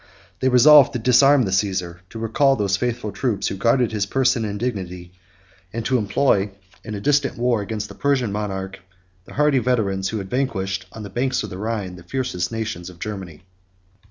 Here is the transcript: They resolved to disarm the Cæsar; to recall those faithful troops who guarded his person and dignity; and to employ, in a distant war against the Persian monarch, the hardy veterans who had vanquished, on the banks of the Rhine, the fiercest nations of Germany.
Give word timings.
They 0.39 0.49
resolved 0.49 0.93
to 0.93 0.97
disarm 0.97 1.43
the 1.43 1.51
Cæsar; 1.51 1.99
to 2.09 2.17
recall 2.17 2.55
those 2.55 2.75
faithful 2.75 3.11
troops 3.11 3.49
who 3.49 3.55
guarded 3.55 3.91
his 3.91 4.07
person 4.07 4.43
and 4.45 4.59
dignity; 4.59 5.11
and 5.71 5.85
to 5.85 5.99
employ, 5.99 6.49
in 6.83 6.95
a 6.95 6.99
distant 6.99 7.37
war 7.37 7.61
against 7.61 7.87
the 7.87 7.93
Persian 7.93 8.31
monarch, 8.31 8.79
the 9.25 9.33
hardy 9.35 9.59
veterans 9.59 10.09
who 10.09 10.17
had 10.17 10.27
vanquished, 10.31 10.87
on 10.91 11.03
the 11.03 11.11
banks 11.11 11.43
of 11.43 11.51
the 11.51 11.59
Rhine, 11.59 11.97
the 11.97 12.03
fiercest 12.03 12.51
nations 12.51 12.89
of 12.89 12.97
Germany. 12.97 13.43